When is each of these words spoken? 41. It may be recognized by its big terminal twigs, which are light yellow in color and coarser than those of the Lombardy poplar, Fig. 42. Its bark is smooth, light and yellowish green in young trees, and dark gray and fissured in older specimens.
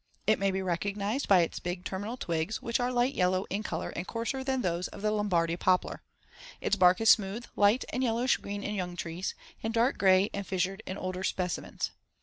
41. 0.25 0.33
It 0.33 0.39
may 0.39 0.49
be 0.49 0.61
recognized 0.63 1.27
by 1.27 1.41
its 1.41 1.59
big 1.59 1.85
terminal 1.85 2.17
twigs, 2.17 2.59
which 2.59 2.79
are 2.79 2.91
light 2.91 3.13
yellow 3.13 3.45
in 3.51 3.61
color 3.61 3.93
and 3.95 4.07
coarser 4.07 4.43
than 4.43 4.63
those 4.63 4.87
of 4.87 5.03
the 5.03 5.11
Lombardy 5.11 5.55
poplar, 5.55 6.01
Fig. 6.17 6.37
42. 6.47 6.55
Its 6.65 6.75
bark 6.75 7.01
is 7.01 7.09
smooth, 7.11 7.45
light 7.55 7.85
and 7.93 8.01
yellowish 8.03 8.37
green 8.37 8.63
in 8.63 8.73
young 8.73 8.95
trees, 8.95 9.35
and 9.61 9.71
dark 9.75 9.99
gray 9.99 10.31
and 10.33 10.47
fissured 10.47 10.81
in 10.87 10.97
older 10.97 11.23
specimens. 11.23 11.91